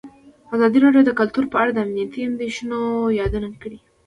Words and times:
ازادي 0.55 0.77
راډیو 0.85 1.03
د 1.07 1.11
کلتور 1.19 1.45
په 1.49 1.57
اړه 1.61 1.71
د 1.73 1.77
امنیتي 1.85 2.19
اندېښنو 2.29 2.79
یادونه 3.19 3.49
کړې. 3.61 3.77